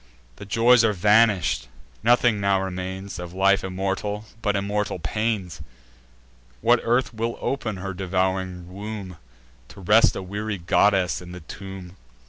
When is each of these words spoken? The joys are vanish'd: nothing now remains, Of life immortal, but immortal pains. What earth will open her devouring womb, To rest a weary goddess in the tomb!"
The 0.37 0.45
joys 0.47 0.83
are 0.83 0.93
vanish'd: 0.93 1.67
nothing 2.01 2.39
now 2.41 2.59
remains, 2.59 3.19
Of 3.19 3.33
life 3.35 3.63
immortal, 3.63 4.25
but 4.41 4.55
immortal 4.55 4.97
pains. 4.97 5.61
What 6.59 6.79
earth 6.81 7.13
will 7.13 7.37
open 7.39 7.77
her 7.77 7.93
devouring 7.93 8.73
womb, 8.73 9.17
To 9.67 9.81
rest 9.81 10.15
a 10.15 10.23
weary 10.23 10.57
goddess 10.57 11.21
in 11.21 11.33
the 11.33 11.41
tomb!" 11.41 11.97